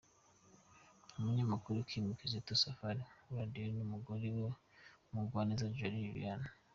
[1.17, 3.01] Umunyamakuru Kim Kizito Safari
[3.33, 4.43] wa Radio n’umugore we
[5.11, 6.49] Umugwaneza Joie Liliane.